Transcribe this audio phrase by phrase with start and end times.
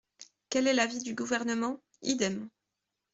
[0.49, 1.79] Quel est l’avis du Gouvernement?
[2.01, 2.49] Idem.